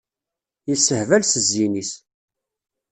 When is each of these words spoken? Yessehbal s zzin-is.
Yessehbal 0.69 1.21
s 1.25 1.31
zzin-is. 1.45 1.91